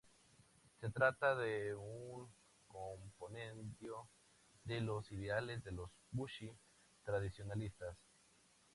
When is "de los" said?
4.63-5.11, 5.63-5.91